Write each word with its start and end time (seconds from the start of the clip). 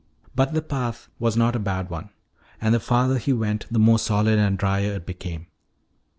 But 0.33 0.53
the 0.55 0.63
path 0.63 1.09
was 1.19 1.37
not 1.37 1.55
a 1.55 1.59
bad 1.59 1.91
one. 1.91 2.09
And 2.59 2.73
the 2.73 2.79
farther 2.79 3.19
he 3.19 3.33
went 3.33 3.67
the 3.69 3.77
more 3.77 3.99
solid 3.99 4.39
and 4.39 4.57
the 4.57 4.59
dryer 4.59 4.93
it 4.93 5.05
became. 5.05 5.45